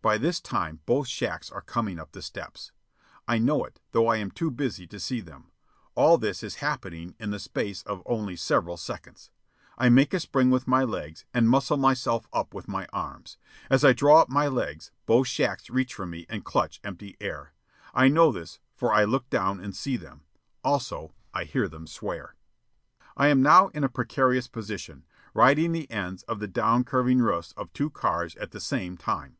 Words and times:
By 0.00 0.16
this 0.16 0.40
time 0.40 0.80
both 0.86 1.06
shacks 1.06 1.50
are 1.50 1.60
coming 1.60 1.98
up 1.98 2.12
the 2.12 2.22
steps. 2.22 2.72
I 3.26 3.36
know 3.36 3.64
it, 3.66 3.78
though 3.90 4.06
I 4.08 4.16
am 4.16 4.30
too 4.30 4.50
busy 4.50 4.86
to 4.86 4.98
see 4.98 5.20
them. 5.20 5.50
All 5.94 6.16
this 6.16 6.42
is 6.42 6.56
happening 6.64 7.14
in 7.18 7.30
the 7.30 7.38
space 7.40 7.82
of 7.82 8.02
only 8.06 8.34
several 8.34 8.78
seconds. 8.78 9.30
I 9.76 9.90
make 9.90 10.14
a 10.14 10.20
spring 10.20 10.48
with 10.50 10.66
my 10.66 10.82
legs 10.82 11.26
and 11.34 11.50
"muscle" 11.50 11.76
myself 11.76 12.26
up 12.32 12.54
with 12.54 12.68
my 12.68 12.88
arms. 12.90 13.36
As 13.68 13.84
I 13.84 13.92
draw 13.92 14.22
up 14.22 14.30
my 14.30 14.46
legs, 14.48 14.92
both 15.04 15.28
shacks 15.28 15.68
reach 15.68 15.92
for 15.92 16.06
me 16.06 16.24
and 16.30 16.42
clutch 16.42 16.80
empty 16.82 17.18
air. 17.20 17.52
I 17.92 18.08
know 18.08 18.32
this, 18.32 18.60
for 18.74 18.94
I 18.94 19.04
look 19.04 19.28
down 19.28 19.60
and 19.60 19.76
see 19.76 19.98
them. 19.98 20.22
Also 20.64 21.12
I 21.34 21.44
hear 21.44 21.68
them 21.68 21.86
swear. 21.86 22.34
I 23.14 23.28
am 23.28 23.42
now 23.42 23.68
in 23.74 23.84
a 23.84 23.90
precarious 23.90 24.46
position, 24.48 25.04
riding 25.34 25.72
the 25.72 25.90
ends 25.90 26.22
of 26.22 26.38
the 26.40 26.48
down 26.48 26.84
curving 26.84 27.18
roofs 27.18 27.52
of 27.58 27.70
two 27.74 27.90
cars 27.90 28.36
at 28.36 28.52
the 28.52 28.60
same 28.60 28.96
time. 28.96 29.36